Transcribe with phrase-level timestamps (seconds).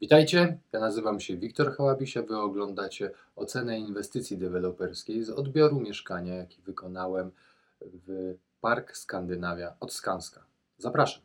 [0.00, 6.62] Witajcie, ja nazywam się Wiktor Hałabisia, wy oglądacie ocenę inwestycji deweloperskiej z odbioru mieszkania, jaki
[6.62, 7.30] wykonałem
[7.80, 10.44] w Park Skandynawia od Skanska.
[10.78, 11.22] Zapraszam.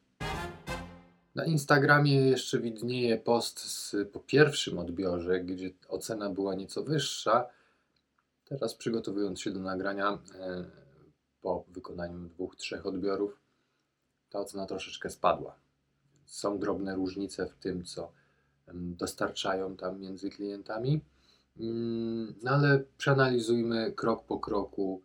[1.36, 7.46] Na Instagramie jeszcze widnieje post z, po pierwszym odbiorze, gdzie ocena była nieco wyższa.
[8.46, 10.66] Teraz przygotowując się do nagrania e,
[11.42, 13.42] po wykonaniu dwóch, trzech odbiorów,
[14.30, 15.56] ta ocena troszeczkę spadła.
[16.26, 18.23] Są drobne różnice w tym, co
[18.74, 21.02] dostarczają tam między klientami.
[21.60, 25.02] Mm, no ale przeanalizujmy krok po kroku.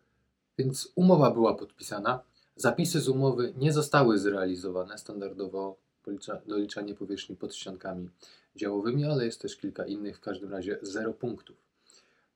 [0.58, 2.20] Więc umowa była podpisana.
[2.56, 4.98] Zapisy z umowy nie zostały zrealizowane.
[4.98, 5.76] Standardowo
[6.46, 8.08] doliczanie powierzchni pod ściankami
[8.56, 11.56] działowymi, ale jest też kilka innych, w każdym razie 0 punktów.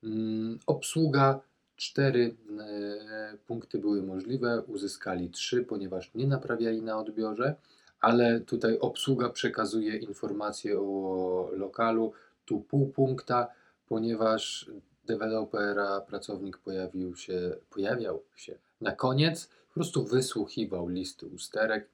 [0.02, 1.40] Mm, obsługa
[1.76, 7.54] 4 e, punkty były możliwe, uzyskali 3, ponieważ nie naprawiali na odbiorze
[8.02, 12.12] ale tutaj obsługa przekazuje informacje o lokalu,
[12.44, 13.48] tu pół punkta,
[13.88, 14.70] ponieważ
[15.06, 21.88] dewelopera, pracownik pojawił się, pojawiał się na koniec, po prostu wysłuchiwał listy usterek.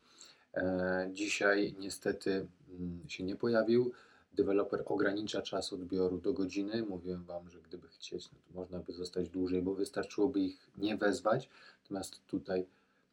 [0.54, 3.92] E, dzisiaj niestety mm, się nie pojawił.
[4.32, 6.82] Deweloper ogranicza czas odbioru do godziny.
[6.82, 10.96] Mówiłem Wam, że gdyby chcieć, no to można by zostać dłużej, bo wystarczyłoby ich nie
[10.96, 11.48] wezwać.
[11.82, 12.66] Natomiast tutaj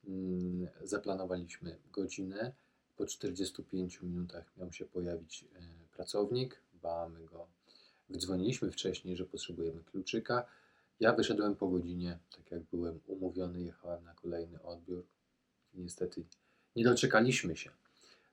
[0.07, 2.51] mm, zaplanowaliśmy godzinę.
[2.97, 6.61] Po 45 minutach miał się pojawić e, pracownik.
[6.83, 7.47] Mamy go.
[8.09, 10.45] Wdzwoniliśmy wcześniej, że potrzebujemy kluczyka.
[10.99, 15.05] Ja wyszedłem po godzinie, tak jak byłem umówiony, jechałem na kolejny odbiór.
[15.73, 16.23] Niestety
[16.75, 17.71] nie doczekaliśmy się.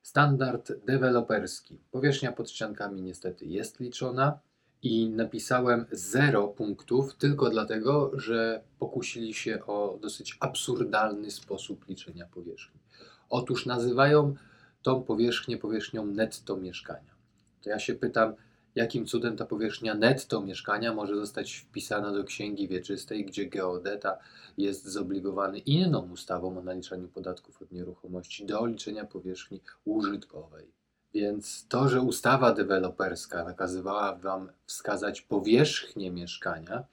[0.02, 1.80] Standard deweloperski.
[1.91, 4.38] Powierzchnia pod ściankami niestety jest liczona
[4.82, 12.80] i napisałem 0 punktów tylko dlatego, że pokusili się o dosyć absurdalny sposób liczenia powierzchni.
[13.28, 14.34] Otóż nazywają
[14.83, 17.14] tą powierzchnię powierzchnią netto mieszkania.
[17.62, 18.34] To ja się pytam,
[18.75, 24.19] jakim cudem ta powierzchnia netto mieszkania może zostać wpisana do księgi wieczystej, gdzie geodeta
[24.58, 30.66] jest zobligowany inną ustawą o naliczaniu podatków od nieruchomości do liczenia powierzchni użytkowej.
[31.14, 36.84] Więc to, że ustawa deweloperska nakazywała Wam wskazać powierzchnię mieszkania,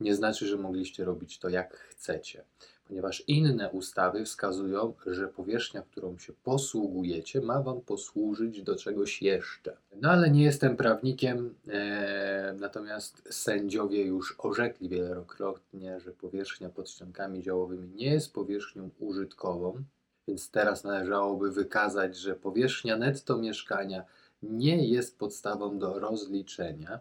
[0.00, 2.44] nie znaczy, że mogliście robić to jak chcecie
[2.88, 9.76] ponieważ inne ustawy wskazują, że powierzchnia, którą się posługujecie, ma Wam posłużyć do czegoś jeszcze.
[10.00, 17.42] No ale nie jestem prawnikiem, e, natomiast sędziowie już orzekli wielokrotnie, że powierzchnia pod ściankami
[17.42, 19.82] działowymi nie jest powierzchnią użytkową,
[20.28, 24.04] więc teraz należałoby wykazać, że powierzchnia netto mieszkania
[24.42, 27.00] nie jest podstawą do rozliczenia.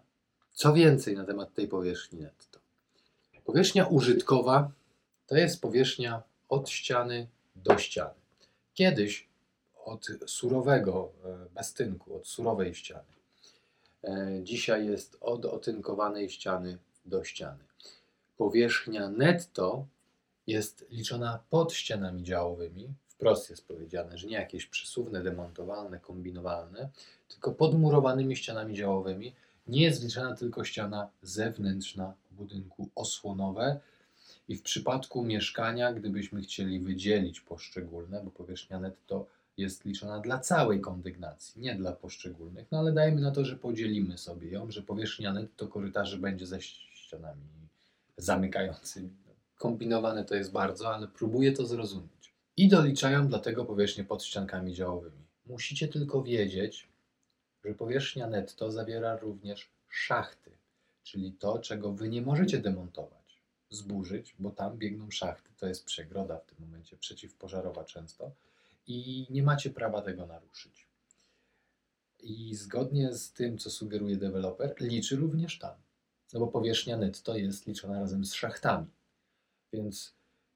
[0.53, 2.59] Co więcej na temat tej powierzchni netto?
[3.45, 4.71] Powierzchnia użytkowa
[5.27, 8.13] to jest powierzchnia od ściany do ściany.
[8.73, 9.27] Kiedyś
[9.85, 13.13] od surowego e, bestynku, od surowej ściany.
[14.03, 17.63] E, dzisiaj jest od otynkowanej ściany do ściany.
[18.37, 19.85] Powierzchnia netto
[20.47, 22.93] jest liczona pod ścianami działowymi.
[23.07, 26.89] Wprost jest powiedziane, że nie jakieś przesuwne, demontowalne, kombinowalne,
[27.27, 29.35] tylko podmurowanymi ścianami działowymi.
[29.67, 33.79] Nie jest liczona tylko ściana zewnętrzna budynku osłonowe,
[34.47, 39.27] i w przypadku mieszkania, gdybyśmy chcieli wydzielić poszczególne, bo powierzchnia netto
[39.57, 44.17] jest liczona dla całej kondygnacji, nie dla poszczególnych, no ale dajmy na to, że podzielimy
[44.17, 47.41] sobie ją, że powierzchnia netto korytarzy będzie ze ścianami
[48.17, 49.09] zamykającymi.
[49.57, 52.33] Kombinowane to jest bardzo, ale próbuję to zrozumieć.
[52.57, 55.27] I doliczają dlatego powierzchnię pod ściankami działowymi.
[55.45, 56.87] Musicie tylko wiedzieć,
[57.65, 60.51] że powierzchnia netto zawiera również szachty,
[61.03, 63.26] czyli to, czego wy nie możecie demontować
[63.69, 68.31] zburzyć, bo tam biegną szachty, to jest przegroda w tym momencie przeciwpożarowa często
[68.87, 70.87] i nie macie prawa tego naruszyć.
[72.19, 75.75] I zgodnie z tym, co sugeruje deweloper, liczy również tam.
[76.33, 78.87] No bo powierzchnia netto jest liczona razem z szachtami.
[79.73, 80.13] Więc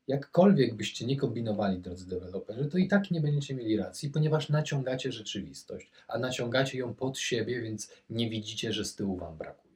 [0.08, 5.12] jakkolwiek byście nie kombinowali, drodzy deweloperzy, to i tak nie będziecie mieli racji, ponieważ naciągacie
[5.12, 9.70] rzeczywistość, a naciągacie ją pod siebie, więc nie widzicie, że z tyłu wam brakuje.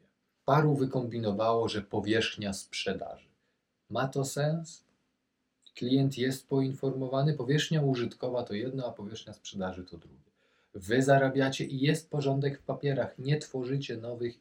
[0.46, 3.28] Paru wykombinowało, że powierzchnia sprzedaży.
[3.90, 4.84] Ma to sens?
[5.76, 10.32] Klient jest poinformowany, powierzchnia użytkowa to jedno, a powierzchnia sprzedaży to drugie.
[10.74, 14.40] Wy zarabiacie i jest porządek w papierach, nie tworzycie nowych.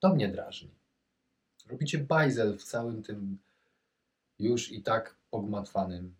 [0.00, 0.70] To mnie drażni.
[1.66, 3.38] Robicie bajzel w całym tym
[4.38, 6.14] już i tak pogmatwanym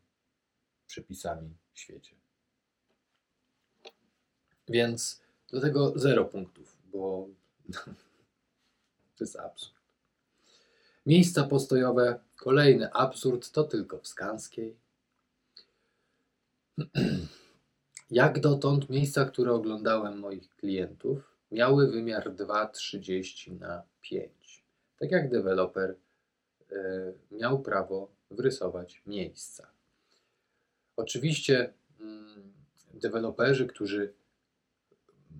[0.87, 2.17] przepisami świecie.
[4.69, 5.21] Więc
[5.53, 7.29] do tego zero punktów, bo
[9.23, 9.75] To jest absurd.
[11.07, 14.77] Miejsca postojowe, kolejny absurd, to tylko w Skanskiej.
[18.11, 24.65] Jak dotąd miejsca, które oglądałem moich klientów, miały wymiar 2,30 na 5.
[24.99, 25.97] Tak jak deweloper
[26.73, 26.77] y,
[27.31, 29.71] miał prawo wrysować miejsca.
[30.97, 32.53] Oczywiście mm,
[32.95, 34.13] deweloperzy, którzy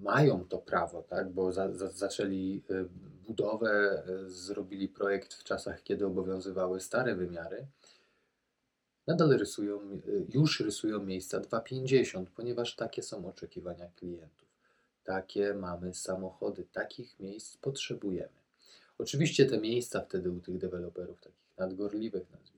[0.01, 2.89] mają to prawo, tak, bo za, za, zaczęli y,
[3.27, 7.67] budowę, y, zrobili projekt w czasach, kiedy obowiązywały stare wymiary,
[9.07, 14.49] nadal rysują, y, już rysują miejsca 2,50, ponieważ takie są oczekiwania klientów.
[15.05, 18.43] Takie mamy samochody, takich miejsc potrzebujemy.
[18.99, 22.52] Oczywiście te miejsca wtedy u tych deweloperów, takich nadgorliwych, nazwijmy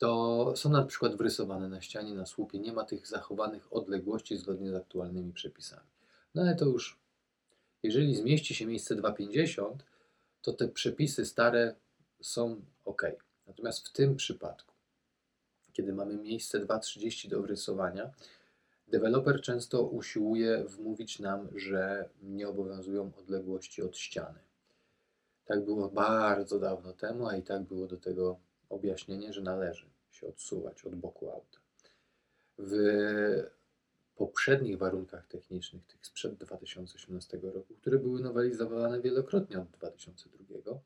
[0.00, 4.70] to są na przykład wrysowane na ścianie, na słupie, nie ma tych zachowanych odległości zgodnie
[4.70, 5.86] z aktualnymi przepisami.
[6.34, 6.98] No ale to już,
[7.82, 9.74] jeżeli zmieści się miejsce 2,50,
[10.42, 11.74] to te przepisy stare
[12.20, 13.02] są ok.
[13.46, 14.74] Natomiast w tym przypadku,
[15.72, 18.10] kiedy mamy miejsce 2,30 do wrysowania,
[18.88, 24.38] deweloper często usiłuje wmówić nam, że nie obowiązują odległości od ściany.
[25.44, 30.26] Tak było bardzo dawno temu, a i tak było do tego objaśnienie, że należy się
[30.26, 31.58] odsuwać od boku auta.
[32.58, 32.72] W
[34.16, 40.80] poprzednich warunkach technicznych, tych sprzed 2018 roku, które były nowelizowane wielokrotnie od 2002,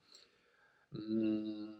[0.94, 1.74] mm,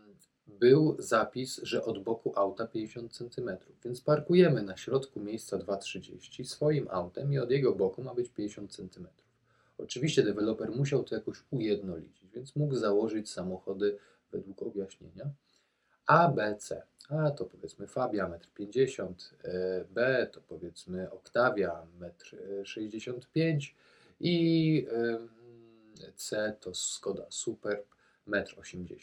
[0.46, 3.50] był zapis, że od boku auta 50 cm,
[3.84, 8.76] więc parkujemy na środku miejsca 2,30 swoim autem i od jego boku ma być 50
[8.76, 9.06] cm.
[9.78, 13.98] Oczywiście deweloper musiał to jakoś ujednolicić, więc mógł założyć samochody
[14.32, 15.30] według objaśnienia
[16.06, 16.82] A, B, C.
[17.08, 19.14] A to powiedzmy Fabia 1,50 m,
[19.44, 23.60] e, B to powiedzmy Octavia 1,65 m
[24.20, 24.86] i
[26.16, 27.86] C to Skoda Superb
[28.28, 28.98] 1,80 m.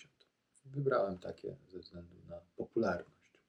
[0.65, 3.39] Wybrałem takie ze względu na popularność.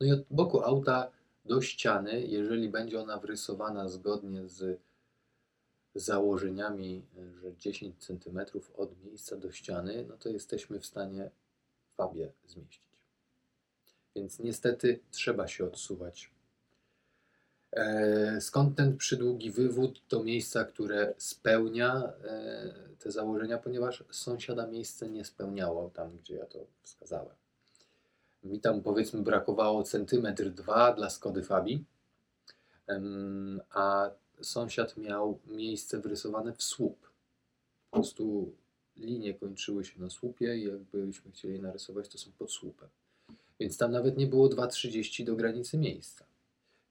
[0.00, 1.10] No i od boku auta
[1.44, 4.80] do ściany, jeżeli będzie ona wrysowana zgodnie z
[5.94, 7.06] założeniami,
[7.42, 8.40] że 10 cm
[8.76, 11.30] od miejsca do ściany, no to jesteśmy w stanie
[11.96, 12.84] fabie zmieścić.
[14.16, 16.30] Więc niestety trzeba się odsuwać.
[17.72, 25.08] E, skąd ten przydługi wywód do miejsca, które spełnia e, te założenia, ponieważ sąsiada miejsce
[25.08, 27.34] nie spełniało tam, gdzie ja to wskazałem.
[28.44, 31.84] Mi tam powiedzmy brakowało centymetr dwa dla Skody Fabii,
[33.70, 37.10] a sąsiad miał miejsce wrysowane w słup.
[37.90, 38.52] Po prostu
[38.96, 42.88] linie kończyły się na słupie i jakbyśmy chcieli narysować, to są pod słupem.
[43.60, 46.24] Więc tam nawet nie było 2,30 do granicy miejsca.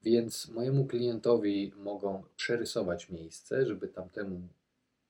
[0.03, 4.47] Więc mojemu klientowi mogą przerysować miejsce, żeby tamtemu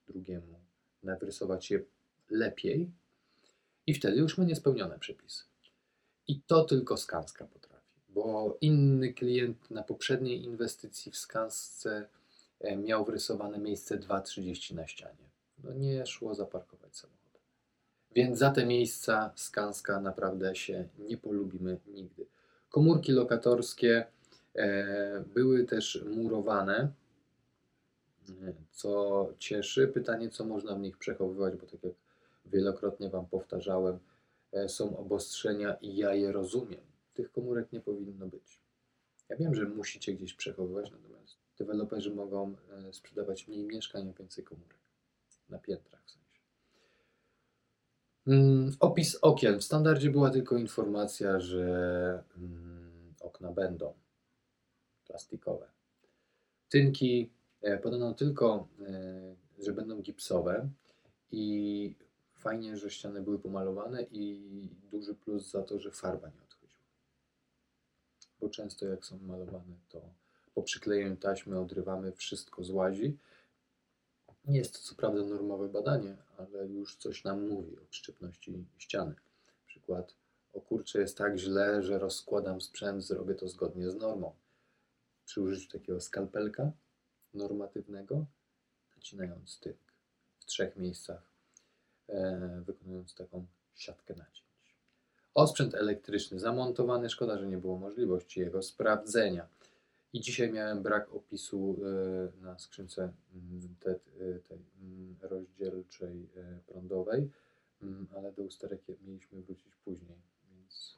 [0.07, 0.60] drugiemu
[1.04, 1.84] narysować je
[2.30, 2.92] lepiej
[3.88, 5.44] i wtedy już ma niespełnione przepisy.
[6.28, 12.07] I to tylko Skanska potrafi, bo inny klient na poprzedniej inwestycji w Skansce
[12.60, 15.30] e, miał wrysowane miejsce 2,30 na ścianie.
[15.63, 16.82] No nie szło zaparkować.
[18.15, 22.25] Więc za te miejsca Skanska naprawdę się nie polubimy nigdy.
[22.69, 24.06] Komórki lokatorskie
[24.56, 26.92] e, były też murowane,
[28.71, 29.88] co cieszy.
[29.88, 31.94] Pytanie, co można w nich przechowywać, bo tak jak
[32.45, 34.00] wielokrotnie Wam powtarzałem,
[34.51, 36.81] e, są obostrzenia i ja je rozumiem.
[37.13, 38.60] Tych komórek nie powinno być.
[39.30, 44.43] Ja wiem, że musicie gdzieś przechowywać, natomiast deweloperzy mogą e, sprzedawać mniej mieszkań, a więcej
[44.43, 44.77] komórek
[45.50, 46.23] na piętrach w sensie.
[48.27, 49.60] Mm, opis okien.
[49.60, 53.94] W standardzie była tylko informacja, że mm, okna będą
[55.06, 55.68] plastikowe.
[56.70, 57.30] Tynki
[57.62, 60.70] e, podano tylko, e, że będą gipsowe
[61.32, 61.96] i
[62.36, 66.84] fajnie, że ściany były pomalowane i duży plus za to, że farba nie odchodziła.
[68.39, 70.01] Bo często jak są malowane, to
[70.53, 73.18] po przyklejeniu taśmy odrywamy, wszystko złazi
[74.45, 79.15] nie jest to co prawda normowe badanie, ale już coś nam mówi o szczypności ściany.
[79.67, 80.15] Przykład,
[80.53, 84.35] o kurczę, jest tak źle, że rozkładam sprzęt, zrobię to zgodnie z normą.
[85.25, 86.71] Przy użyciu takiego skalpelka
[87.33, 88.25] normatywnego,
[88.95, 89.93] nacinając tynk
[90.39, 91.29] w trzech miejscach,
[92.09, 93.45] e, wykonując taką
[93.75, 94.53] siatkę nacięć.
[95.33, 99.47] Osprzęt elektryczny zamontowany, szkoda, że nie było możliwości jego sprawdzenia.
[100.13, 103.96] I dzisiaj miałem brak opisu e, na skrzynce mm, tej,
[104.50, 107.29] tej mm, rozdzielczej e, prądowej,
[107.82, 110.17] mm, ale do usterek mieliśmy wrócić później,
[110.51, 110.98] więc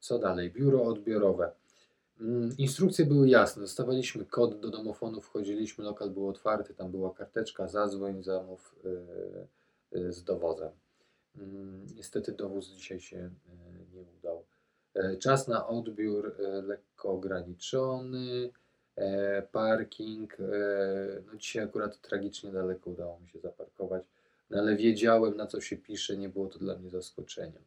[0.00, 0.50] co dalej?
[0.50, 1.52] Biuro odbiorowe.
[2.58, 8.22] Instrukcje były jasne, dostawaliśmy kod do domofonu, wchodziliśmy, lokal był otwarty, tam była karteczka, zadzwoń,
[8.22, 8.74] zamów
[9.92, 10.70] z dowozem.
[11.96, 13.30] Niestety dowóz dzisiaj się
[13.92, 14.45] nie udał.
[14.96, 18.50] E, Czas na odbiór e, lekko ograniczony,
[18.96, 20.36] e, parking.
[21.26, 24.04] No dzisiaj akurat tragicznie daleko udało mi się zaparkować,
[24.50, 27.62] no ale wiedziałem na co się pisze, nie było to dla mnie zaskoczeniem.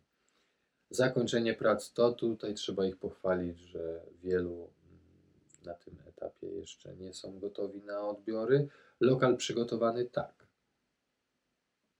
[0.89, 4.69] Zakończenie prac to tutaj trzeba ich pochwalić, że wielu mm,
[5.65, 8.67] na tym etapie jeszcze nie są gotowi na odbiory.
[9.00, 10.48] Lokal przygotowany tak.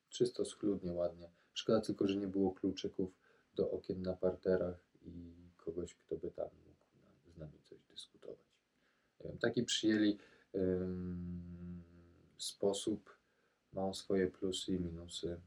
[0.10, 1.30] Czysto, schludnie, ładnie.
[1.54, 3.10] Szkoda tylko, że nie było kluczyków
[3.56, 8.38] do okien na parterach i kogoś, kto by tam mógł z nami coś dyskutować.
[9.40, 10.18] Taki przyjęli
[12.38, 13.16] sposób
[13.74, 15.40] ma on swoje plusy i minusy.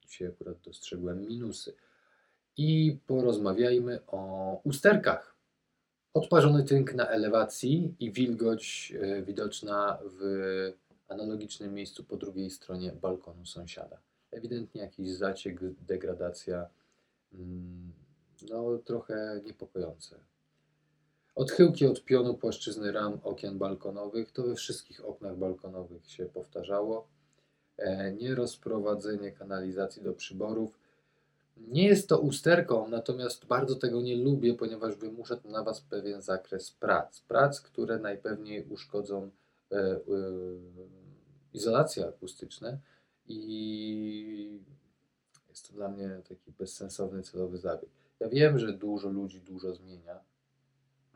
[0.00, 1.74] Dzisiaj akurat dostrzegłem minusy.
[2.56, 5.36] I porozmawiajmy o usterkach.
[6.14, 10.22] Odparzony tynk na elewacji i wilgoć e, widoczna w
[11.08, 14.00] analogicznym miejscu po drugiej stronie balkonu sąsiada.
[14.30, 16.68] Ewidentnie jakiś zaciek, degradacja,
[17.32, 17.92] mm,
[18.42, 20.16] no trochę niepokojące.
[21.34, 27.08] Odchyłki od pionu płaszczyzny ram okien balkonowych, to we wszystkich oknach balkonowych się powtarzało.
[27.78, 30.78] E, Nierozprowadzenie kanalizacji do przyborów.
[31.56, 36.22] Nie jest to usterką, natomiast bardzo tego nie lubię, ponieważ wymusza to na Was pewien
[36.22, 37.20] zakres prac.
[37.20, 39.30] Prac, które najpewniej uszkodzą
[39.72, 40.00] e, e,
[41.52, 42.78] izolacje akustyczne
[43.28, 44.60] i
[45.48, 47.99] jest to dla mnie taki bezsensowny celowy zabieg.
[48.20, 50.20] Ja wiem, że dużo ludzi dużo zmienia,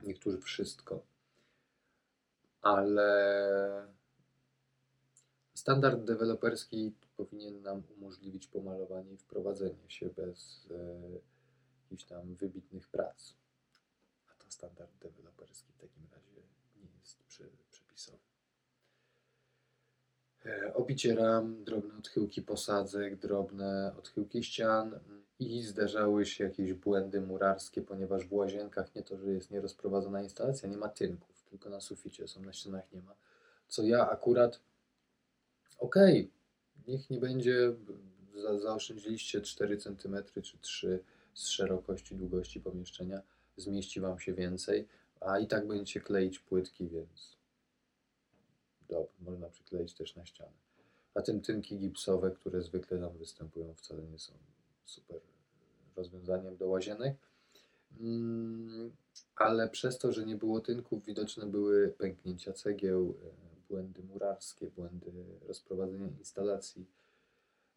[0.02, 1.06] niektórzy wszystko,
[2.62, 3.88] ale
[5.54, 10.74] standard deweloperski powinien nam umożliwić pomalowanie i wprowadzenie się bez e,
[11.82, 13.34] jakichś tam wybitnych prac.
[14.28, 16.42] A to standard deweloperski w takim razie
[16.76, 18.18] nie jest przy, przepisowy.
[20.46, 25.00] E, Obicie ram, drobne odchyłki posadzek, drobne odchyłki ścian
[25.52, 30.68] i zdarzały się jakieś błędy murarskie, ponieważ w łazienkach nie to, że jest nierozprowadzona instalacja,
[30.68, 33.14] nie ma tynków, tylko na suficie są, na ścianach nie ma.
[33.68, 34.60] Co ja akurat,
[35.78, 36.30] okej,
[36.88, 37.74] niech nie będzie,
[38.34, 41.00] za, zaoszczędziliście 4 cm czy 3
[41.34, 43.22] z szerokości, długości pomieszczenia,
[43.56, 44.88] zmieści Wam się więcej,
[45.20, 47.36] a i tak będziecie kleić płytki, więc
[48.88, 50.52] Dobra, można przykleić też na ścianę.
[51.14, 54.32] A tym tynki gipsowe, które zwykle tam występują, wcale nie są
[54.84, 55.20] super
[55.96, 57.16] rozwiązaniem do łazienek.
[58.00, 58.92] Mm,
[59.36, 65.12] Ale przez to, że nie było tynków, widoczne były pęknięcia cegieł, e, błędy murarskie, błędy
[65.48, 66.86] rozprowadzenia instalacji,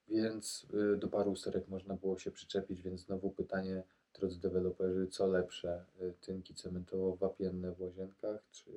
[0.07, 3.83] więc e, do paru usterek można było się przyczepić, więc znowu pytanie,
[4.19, 8.71] drodzy deweloperzy, co lepsze, e, tynki cementowo-wapienne w łazienkach, czy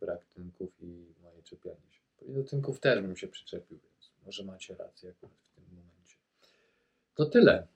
[0.00, 2.32] brak tynków i moje czepianie się?
[2.32, 6.16] Do tynków też bym się przyczepił, więc może macie rację akurat w tym momencie.
[7.14, 7.66] To tyle.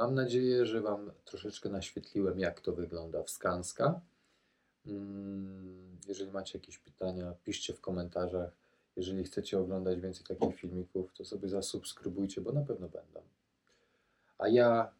[0.00, 4.00] Mam nadzieję, że Wam troszeczkę naświetliłem, jak to wygląda w Skanska.
[4.86, 8.50] Mm, Jeżeli macie jakieś pytania, piszcie w komentarzach.
[8.96, 13.20] Jeżeli chcecie oglądać więcej takich filmików, to sobie zasubskrybujcie, bo na pewno będą.
[14.38, 14.92] A ja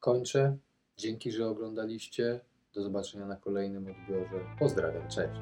[0.00, 0.56] kończę.
[0.96, 2.40] Dzięki, że oglądaliście.
[2.74, 4.44] Do zobaczenia na kolejnym odbiorze.
[4.58, 5.40] Pozdrawiam, cześć.